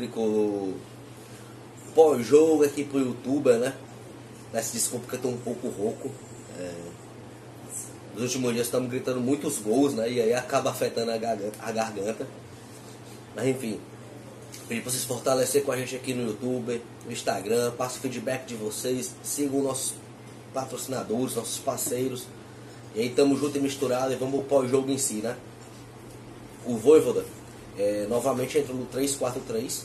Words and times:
Tricolor! 0.00 0.72
Pós-jogo 1.94 2.64
aqui 2.64 2.84
pro 2.84 3.00
youtuber, 3.00 3.58
né? 3.58 3.74
Peço 4.50 4.72
desculpa 4.72 5.06
que 5.06 5.16
eu 5.16 5.20
tô 5.20 5.28
um 5.28 5.36
pouco 5.36 5.68
rouco. 5.68 6.10
É... 6.58 6.72
Nos 8.14 8.22
últimos 8.22 8.54
dias 8.54 8.66
estamos 8.66 8.88
gritando 8.88 9.20
muitos 9.20 9.58
gols, 9.58 9.92
né? 9.92 10.10
E 10.10 10.18
aí 10.18 10.32
acaba 10.32 10.70
afetando 10.70 11.10
a 11.10 11.18
garganta. 11.18 11.58
A 11.60 11.70
garganta. 11.70 12.26
Mas 13.36 13.46
enfim, 13.48 13.78
pedir 14.66 14.80
pra 14.80 14.90
vocês 14.90 15.04
fortalecer 15.04 15.64
com 15.64 15.72
a 15.72 15.76
gente 15.76 15.94
aqui 15.94 16.14
no 16.14 16.28
YouTube, 16.28 16.82
no 17.04 17.12
Instagram, 17.12 17.70
passa 17.72 17.98
o 17.98 18.00
feedback 18.00 18.46
de 18.46 18.54
vocês, 18.54 19.14
sigam 19.22 19.62
nossos 19.62 19.92
patrocinadores, 20.54 21.34
nossos 21.34 21.58
parceiros. 21.58 22.26
E 22.94 23.00
aí 23.02 23.10
tamo 23.10 23.36
junto 23.36 23.58
e 23.58 23.60
misturado 23.60 24.14
e 24.14 24.16
vamos 24.16 24.40
pro 24.40 24.60
pós-jogo 24.60 24.90
em 24.90 24.98
si, 24.98 25.16
né? 25.16 25.36
O 26.64 26.76
Voivoda 26.78 27.22
é, 27.80 28.06
novamente 28.08 28.58
entra 28.58 28.74
no 28.74 28.86
3-4-3, 28.86 29.84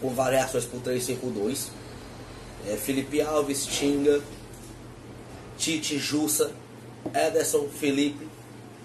com 0.00 0.10
variações 0.10 0.64
por 0.64 0.80
3-5-2. 0.80 1.68
É, 2.66 2.76
Felipe 2.76 3.20
Alves, 3.20 3.66
Tinga, 3.66 4.20
Tite, 5.56 5.98
Jussa, 5.98 6.52
Ederson, 7.14 7.68
Felipe, 7.68 8.26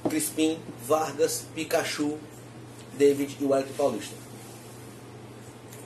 Crispim, 0.10 0.60
Vargas, 0.88 1.46
Pikachu, 1.54 2.18
David 2.98 3.38
e 3.40 3.46
Wellington 3.46 3.74
Paulista. 3.76 4.16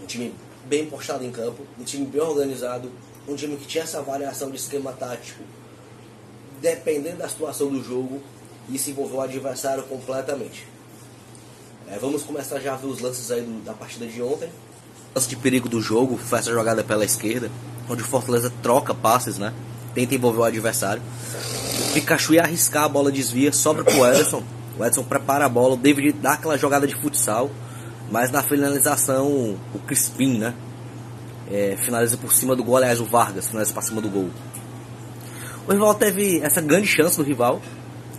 Um 0.02 0.06
time 0.06 0.34
bem 0.66 0.86
postado 0.86 1.26
em 1.26 1.32
campo, 1.32 1.66
um 1.80 1.84
time 1.84 2.06
bem 2.06 2.22
organizado, 2.22 2.92
um 3.28 3.36
time 3.36 3.58
que 3.58 3.66
tinha 3.66 3.84
essa 3.84 4.02
variação 4.02 4.52
de 4.52 4.58
esquema 4.58 4.94
tático, 4.94 5.44
dependendo 6.62 7.18
da 7.18 7.30
situação 7.30 7.70
do 7.70 7.84
jogo, 7.84 8.22
se 8.78 8.92
envolveu 8.92 9.18
o 9.18 9.22
adversário 9.22 9.84
completamente. 9.84 10.68
É, 11.88 11.98
vamos 11.98 12.22
começar 12.22 12.60
já 12.60 12.74
a 12.74 12.78
ver 12.78 12.88
os 12.88 13.00
lances 13.00 13.32
aí 13.32 13.42
do, 13.42 13.64
da 13.64 13.74
partida 13.74 14.06
de 14.06 14.22
ontem. 14.22 14.50
Lance 15.16 15.28
de 15.28 15.36
perigo 15.36 15.68
do 15.68 15.82
jogo 15.82 16.18
foi 16.18 16.40
essa 16.40 16.52
jogada 16.52 16.84
pela 16.84 17.04
esquerda, 17.04 17.50
onde 17.90 18.04
o 18.04 18.06
Fortaleza 18.06 18.52
troca 18.62 18.94
passes, 18.94 19.38
né? 19.38 19.54
Tenta 19.94 20.14
envolver 20.14 20.40
o 20.40 20.44
adversário. 20.44 21.02
O 21.90 21.94
Pikachu 21.94 22.36
ia 22.36 22.44
arriscar, 22.44 22.84
a 22.84 22.90
bola 22.90 23.12
desvia, 23.12 23.52
sobra 23.52 23.84
pro 23.84 24.06
Ederson. 24.06 24.44
O 24.78 24.86
Edson 24.86 25.04
prepara 25.04 25.46
a 25.46 25.50
bola, 25.50 25.74
o 25.74 25.78
David 25.78 26.14
dá 26.14 26.34
aquela 26.34 26.58
jogada 26.58 26.88
de 26.88 26.96
futsal, 26.96 27.50
mas 28.12 28.32
na 28.32 28.42
finalização 28.44 29.28
o 29.74 29.80
Crispim, 29.86 30.38
né? 30.38 30.54
É, 31.52 31.76
finaliza 31.84 32.16
por 32.16 32.32
cima 32.32 32.56
do 32.56 32.64
gol, 32.64 32.78
aliás, 32.78 33.02
o 33.02 33.06
Vargas 33.06 33.48
finaliza 33.48 33.74
por 33.74 33.84
cima 33.84 34.00
do 34.00 34.10
gol. 34.10 34.30
O 35.68 35.72
rival 35.72 35.94
teve 35.96 36.40
essa 36.42 36.62
grande 36.62 36.88
chance 36.88 37.18
do 37.18 37.24
rival, 37.24 37.62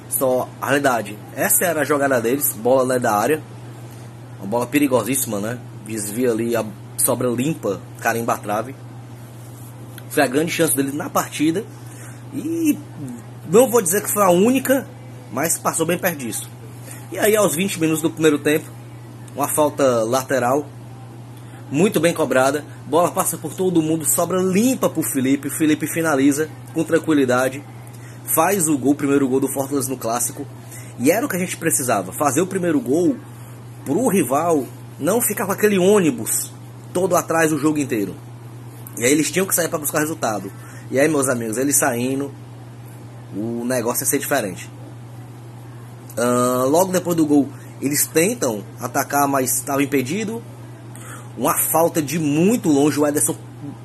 só 0.09 0.49
a 0.61 0.67
realidade, 0.67 1.17
essa 1.35 1.65
era 1.65 1.81
a 1.81 1.85
jogada 1.85 2.21
deles, 2.21 2.53
bola 2.53 2.83
lá 2.83 2.99
da 2.99 3.15
área, 3.15 3.43
uma 4.39 4.49
bola 4.49 4.67
perigosíssima, 4.67 5.41
né? 5.41 5.59
Desvia 5.91 6.31
ali, 6.31 6.55
a 6.55 6.65
sobra 6.97 7.29
limpa, 7.29 7.81
carimba 8.01 8.35
a 8.35 8.39
trave. 8.39 8.77
Foi 10.09 10.23
a 10.23 10.27
grande 10.29 10.53
chance 10.53 10.75
dele 10.77 10.93
na 10.93 11.11
partida. 11.11 11.65
E 12.33 12.79
não 13.51 13.69
vou 13.69 13.83
dizer 13.83 14.01
que 14.01 14.13
foi 14.13 14.23
a 14.23 14.31
única, 14.31 14.87
mas 15.33 15.59
passou 15.59 15.85
bem 15.85 15.99
perto 15.99 16.19
disso. 16.19 16.49
E 17.11 17.19
aí, 17.19 17.35
aos 17.35 17.57
20 17.57 17.81
minutos 17.81 18.03
do 18.03 18.09
primeiro 18.09 18.39
tempo, 18.39 18.71
uma 19.35 19.49
falta 19.49 20.05
lateral, 20.05 20.65
muito 21.73 21.99
bem 21.99 22.15
cobrada. 22.15 22.65
Bola 22.87 23.11
passa 23.11 23.37
por 23.37 23.53
todo 23.53 23.83
mundo, 23.83 24.05
sobra 24.05 24.41
limpa 24.41 24.89
para 24.89 25.01
o 25.01 25.03
Felipe. 25.03 25.49
O 25.49 25.51
Felipe 25.59 25.89
finaliza 25.93 26.49
com 26.73 26.85
tranquilidade. 26.85 27.65
Faz 28.33 28.69
o 28.69 28.79
gol, 28.79 28.93
o 28.93 28.97
primeiro 28.97 29.29
gol 29.29 29.41
do 29.41 29.53
Fortaleza 29.53 29.91
no 29.91 29.97
clássico. 29.97 30.47
E 31.01 31.11
era 31.11 31.27
o 31.27 31.29
que 31.29 31.35
a 31.37 31.41
gente 31.41 31.57
precisava: 31.57 32.13
fazer 32.13 32.41
o 32.43 32.47
primeiro 32.47 32.81
gol 32.81 33.17
pro 33.85 34.07
rival 34.07 34.65
não 35.01 35.21
ficar 35.21 35.47
com 35.47 35.53
aquele 35.53 35.79
ônibus 35.79 36.53
todo 36.93 37.17
atrás 37.17 37.53
o 37.53 37.59
jogo 37.59 37.79
inteiro. 37.79 38.15
E 38.99 39.05
aí 39.05 39.11
eles 39.11 39.31
tinham 39.31 39.47
que 39.47 39.55
sair 39.55 39.69
para 39.69 39.79
buscar 39.79 40.01
resultado. 40.01 40.53
E 40.91 41.01
aí, 41.01 41.09
meus 41.09 41.29
amigos, 41.29 41.57
eles 41.57 41.77
saindo, 41.77 42.31
o 43.35 43.65
negócio 43.65 44.03
ia 44.03 44.07
ser 44.07 44.19
diferente. 44.19 44.71
Uh, 46.19 46.69
logo 46.69 46.93
depois 46.93 47.17
do 47.17 47.25
gol, 47.25 47.49
eles 47.81 48.07
tentam 48.07 48.63
atacar, 48.79 49.27
mas 49.27 49.55
estava 49.55 49.83
impedido. 49.83 50.43
Uma 51.39 51.57
falta 51.71 52.03
de 52.03 52.19
muito 52.19 52.69
longe, 52.69 53.01
o 53.01 53.07
Ederson 53.07 53.37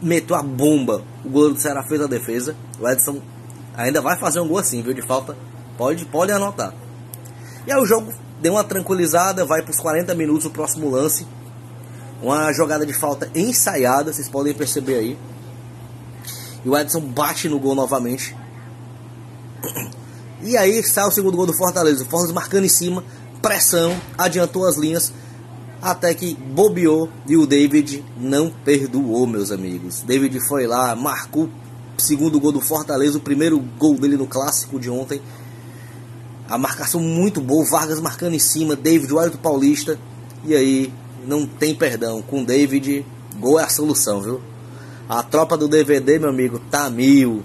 meteu 0.02 0.36
a 0.36 0.44
bomba. 0.44 1.04
O 1.24 1.30
goleiro 1.30 1.54
do 1.54 1.62
Ceará 1.62 1.84
fez 1.84 2.02
a 2.02 2.08
defesa. 2.08 2.56
O 2.80 2.88
Ederson 2.88 3.22
ainda 3.78 4.02
vai 4.02 4.18
fazer 4.18 4.40
um 4.40 4.48
gol 4.48 4.58
assim, 4.58 4.82
viu? 4.82 4.94
De 4.94 5.02
falta. 5.02 5.38
Pode, 5.78 6.06
pode 6.06 6.32
anotar. 6.32 6.74
E 7.66 7.72
aí 7.72 7.80
o 7.80 7.86
jogo 7.86 8.12
deu 8.42 8.54
uma 8.54 8.64
tranquilizada, 8.64 9.46
vai 9.46 9.62
para 9.62 9.72
os 9.72 9.80
40 9.80 10.14
minutos 10.16 10.46
o 10.46 10.50
próximo 10.50 10.90
lance. 10.90 11.26
Uma 12.22 12.52
jogada 12.54 12.86
de 12.86 12.94
falta 12.94 13.30
ensaiada, 13.36 14.12
vocês 14.14 14.30
podem 14.30 14.54
perceber 14.54 14.96
aí. 14.96 15.18
E 16.64 16.70
o 16.70 16.78
Edson 16.78 17.02
bate 17.02 17.48
no 17.48 17.60
gol 17.60 17.76
novamente. 17.76 18.36
E 20.42 20.58
aí 20.58 20.84
sai 20.84 21.08
o 21.08 21.12
segundo 21.12 21.38
gol 21.38 21.46
do 21.46 21.54
Fortaleza. 21.54 22.04
O 22.04 22.06
Fortaleza 22.06 22.34
marcando 22.34 22.66
em 22.66 22.70
cima, 22.70 23.04
pressão, 23.42 23.96
adiantou 24.18 24.66
as 24.66 24.76
linhas. 24.76 25.12
Até 25.82 26.14
que 26.14 26.36
bobeou 26.36 27.10
e 27.28 27.38
o 27.38 27.46
David 27.46 28.04
não 28.18 28.50
perdoou, 28.50 29.28
meus 29.28 29.52
amigos. 29.52 30.02
David 30.02 30.40
foi 30.48 30.66
lá, 30.66 30.96
marcou 30.96 31.50
o 31.98 32.02
segundo 32.02 32.40
gol 32.40 32.52
do 32.52 32.62
Fortaleza, 32.62 33.18
o 33.18 33.22
primeiro 33.22 33.60
gol 33.78 33.96
dele 33.96 34.18
no 34.18 34.26
clássico 34.26 34.80
de 34.80 34.90
ontem. 34.90 35.22
A 36.48 36.58
marcação 36.58 37.02
muito 37.02 37.42
boa, 37.42 37.66
Vargas 37.66 38.00
marcando 38.00 38.36
em 38.36 38.40
cima, 38.40 38.76
David, 38.76 39.12
o 39.14 39.30
do 39.30 39.38
Paulista. 39.38 40.00
E 40.44 40.56
aí, 40.56 40.94
não 41.26 41.48
tem 41.48 41.74
perdão. 41.74 42.22
Com 42.22 42.44
David, 42.44 43.06
gol 43.40 43.60
é 43.60 43.64
a 43.64 43.70
solução, 43.70 44.22
viu? 44.22 44.42
A 45.10 45.24
tropa 45.24 45.58
do 45.58 45.68
DVD, 45.68 46.20
meu 46.20 46.30
amigo, 46.30 46.60
tá 46.70 46.90
mil. 46.90 47.44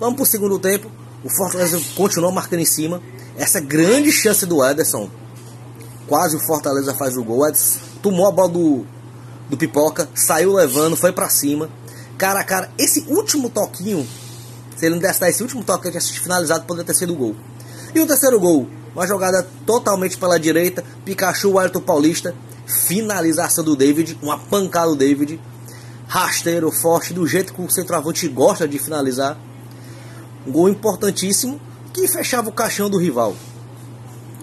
Vamos 0.00 0.16
pro 0.16 0.26
segundo 0.26 0.58
tempo. 0.58 0.90
O 1.22 1.28
Fortaleza 1.28 1.80
continuou 1.94 2.32
marcando 2.32 2.60
em 2.60 2.66
cima. 2.66 3.02
Essa 3.36 3.60
grande 3.60 4.10
chance 4.10 4.44
do 4.46 4.64
Ederson. 4.64 5.10
Quase 6.06 6.36
o 6.36 6.40
Fortaleza 6.40 6.94
faz 6.94 7.16
o 7.16 7.22
gol. 7.22 7.46
Ederson 7.46 7.78
tomou 8.02 8.26
a 8.26 8.32
bola 8.32 8.48
do, 8.48 8.86
do 9.48 9.56
Pipoca, 9.56 10.08
saiu 10.14 10.52
levando, 10.52 10.96
foi 10.96 11.12
para 11.12 11.28
cima. 11.28 11.70
Cara 12.18 12.40
a 12.40 12.44
cara, 12.44 12.70
esse 12.78 13.00
último 13.08 13.48
toquinho 13.48 14.06
se 14.76 14.86
ele 14.86 14.96
não 14.96 15.02
dar 15.02 15.28
esse 15.28 15.42
último 15.42 15.62
toque 15.62 15.90
que 15.90 15.98
tinha 15.98 16.22
finalizado, 16.22 16.64
poderia 16.64 16.86
ter 16.86 16.94
sido 16.94 17.12
o 17.12 17.16
gol. 17.16 17.36
E 17.94 18.00
o 18.00 18.06
terceiro 18.06 18.40
gol, 18.40 18.68
uma 18.94 19.06
jogada 19.06 19.46
totalmente 19.66 20.16
pela 20.16 20.38
direita, 20.38 20.84
Pikachu, 21.04 21.58
Ayrton 21.58 21.80
Paulista, 21.80 22.34
finalização 22.66 23.64
do 23.64 23.76
David, 23.76 24.18
uma 24.22 24.38
pancada 24.38 24.88
do 24.88 24.96
David, 24.96 25.40
rasteiro, 26.06 26.70
forte, 26.70 27.12
do 27.12 27.26
jeito 27.26 27.52
que 27.52 27.60
o 27.60 27.70
centroavante 27.70 28.26
gosta 28.28 28.66
de 28.66 28.78
finalizar. 28.78 29.38
Um 30.46 30.52
gol 30.52 30.68
importantíssimo 30.68 31.60
que 31.92 32.08
fechava 32.08 32.48
o 32.48 32.52
caixão 32.52 32.88
do 32.88 32.98
rival. 32.98 33.36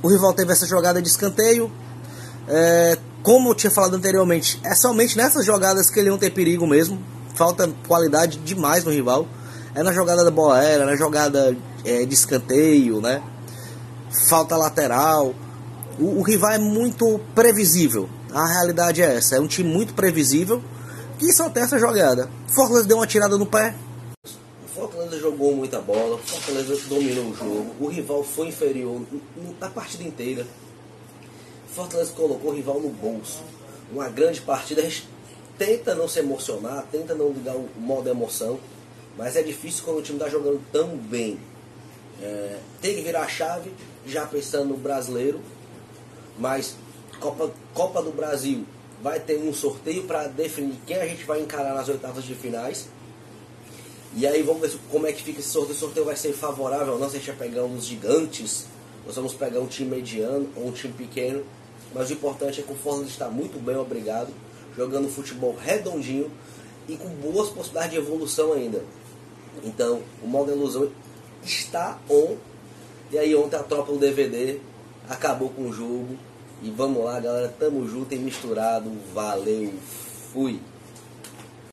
O 0.01 0.07
rival 0.07 0.33
teve 0.33 0.51
essa 0.51 0.65
jogada 0.65 1.01
de 1.01 1.09
escanteio. 1.09 1.71
É, 2.47 2.97
como 3.21 3.49
eu 3.49 3.55
tinha 3.55 3.69
falado 3.69 3.95
anteriormente, 3.95 4.59
é 4.63 4.73
somente 4.75 5.17
nessas 5.17 5.45
jogadas 5.45 5.89
que 5.89 5.99
ele 5.99 6.09
não 6.09 6.17
tem 6.17 6.31
perigo 6.31 6.65
mesmo. 6.65 6.99
Falta 7.35 7.69
qualidade 7.87 8.37
demais 8.39 8.83
no 8.83 8.91
rival 8.91 9.27
é 9.79 9.83
na 9.83 9.93
jogada 9.93 10.25
da 10.25 10.31
bola 10.31 10.59
aérea, 10.59 10.85
na 10.85 10.97
jogada 10.97 11.55
é, 11.85 12.05
de 12.05 12.13
escanteio, 12.13 12.99
né? 12.99 13.23
Falta 14.27 14.57
lateral. 14.57 15.33
O, 15.97 16.19
o, 16.19 16.21
rival 16.21 16.51
é 16.51 16.57
muito 16.57 17.17
previsível. 17.33 18.09
A 18.33 18.45
realidade 18.45 19.01
é 19.01 19.15
essa. 19.15 19.37
É 19.37 19.39
um 19.39 19.47
time 19.47 19.71
muito 19.71 19.93
previsível 19.93 20.61
que 21.17 21.31
só 21.31 21.49
tem 21.49 21.63
essa 21.63 21.79
jogada. 21.79 22.29
Fortaleza 22.49 22.87
deu 22.87 22.97
uma 22.97 23.07
tirada 23.07 23.37
no 23.37 23.45
pé. 23.45 23.73
O 24.25 24.67
Fortaleza 24.67 25.17
jogou 25.17 25.55
muita 25.55 25.79
bola. 25.79 26.15
O 26.15 26.17
Fortaleza 26.17 26.75
dominou 26.89 27.27
o 27.27 27.33
jogo. 27.33 27.75
O 27.79 27.87
rival 27.87 28.21
foi 28.21 28.47
inferior 28.47 29.01
na 29.61 29.69
partida 29.69 30.03
inteira. 30.03 30.45
O 31.71 31.73
Fortaleza 31.73 32.11
colocou 32.11 32.51
o 32.51 32.53
rival 32.53 32.81
no 32.81 32.89
bolso. 32.89 33.41
Uma 33.93 34.09
grande 34.09 34.41
partida. 34.41 34.81
A 34.81 34.83
gente 34.83 35.07
tenta 35.57 35.95
não 35.95 36.09
se 36.09 36.19
emocionar, 36.19 36.83
tenta 36.91 37.15
não 37.15 37.29
ligar 37.29 37.55
o 37.55 37.69
modo 37.77 38.09
emoção 38.09 38.59
mas 39.19 39.35
é 39.35 39.43
difícil 39.43 39.83
quando 39.83 39.97
o 39.97 40.01
time 40.01 40.17
está 40.17 40.29
jogando 40.29 40.61
tão 40.71 40.95
bem. 40.95 41.37
É, 42.21 42.57
tem 42.81 42.95
que 42.95 43.01
virar 43.01 43.23
a 43.23 43.27
chave, 43.27 43.69
já 44.07 44.25
pensando 44.25 44.69
no 44.69 44.77
brasileiro. 44.77 45.41
Mas 46.37 46.77
Copa, 47.19 47.51
Copa 47.73 48.01
do 48.01 48.11
Brasil 48.11 48.63
vai 49.03 49.19
ter 49.19 49.37
um 49.37 49.53
sorteio 49.53 50.03
para 50.03 50.27
definir 50.27 50.75
quem 50.87 50.95
a 50.95 51.05
gente 51.05 51.25
vai 51.25 51.41
encarar 51.41 51.75
nas 51.75 51.89
oitavas 51.89 52.23
de 52.23 52.33
finais. 52.33 52.87
E 54.15 54.25
aí 54.25 54.41
vamos 54.41 54.61
ver 54.61 54.79
como 54.89 55.05
é 55.05 55.11
que 55.11 55.21
fica 55.21 55.41
esse 55.41 55.49
sorteio. 55.49 55.75
O 55.75 55.79
sorteio 55.79 56.05
vai 56.05 56.15
ser 56.15 56.31
favorável 56.31 56.93
ou 56.93 56.99
não, 56.99 57.09
se 57.09 57.17
a 57.17 57.19
gente 57.19 57.29
vai 57.31 57.49
pegar 57.49 57.65
uns 57.65 57.85
gigantes, 57.85 58.67
nós 59.05 59.17
vamos 59.17 59.33
pegar 59.33 59.59
um 59.59 59.67
time 59.67 59.97
mediano 59.97 60.47
ou 60.55 60.69
um 60.69 60.71
time 60.71 60.93
pequeno. 60.93 61.43
Mas 61.93 62.09
o 62.09 62.13
importante 62.13 62.61
é 62.61 62.63
que 62.63 62.71
o 62.71 62.75
Fortaleza 62.75 63.09
está 63.09 63.27
muito 63.27 63.61
bem, 63.61 63.75
obrigado, 63.75 64.33
jogando 64.77 65.09
futebol 65.09 65.57
redondinho 65.59 66.31
e 66.87 66.95
com 66.95 67.09
boas 67.09 67.49
possibilidades 67.49 67.91
de 67.91 67.97
evolução 67.97 68.53
ainda. 68.53 68.81
Então, 69.63 70.01
o 70.23 70.27
modo 70.27 70.51
ilusão 70.51 70.89
está 71.43 71.99
on. 72.09 72.37
E 73.11 73.17
aí 73.17 73.35
ontem 73.35 73.55
a 73.55 73.63
tropa 73.63 73.91
do 73.91 73.97
DVD 73.97 74.59
acabou 75.07 75.49
com 75.49 75.69
o 75.69 75.73
jogo. 75.73 76.17
E 76.61 76.69
vamos 76.69 77.03
lá, 77.03 77.19
galera. 77.19 77.53
Tamo 77.59 77.87
junto 77.87 78.13
e 78.13 78.19
misturado. 78.19 78.91
Valeu. 79.13 79.73
Fui. 80.31 80.59